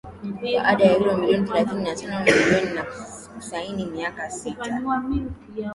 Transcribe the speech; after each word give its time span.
kwa 0.57 0.61
ada 0.63 0.85
ya 0.85 0.93
Euro 0.95 1.17
milioni 1.17 1.45
thelathini 1.47 1.83
na 1.83 1.95
tano 1.95 2.25
milioni 2.25 2.73
na 2.75 2.83
kusaini 3.35 3.85
miaka 3.85 4.29
sita 4.31 4.79